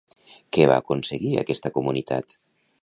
[0.57, 2.39] Què va aconseguir aquesta comunitat?